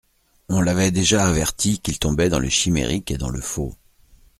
[0.49, 3.75] On l'avait déjà averti qu'il tombait dans le chimérique et dans le faux.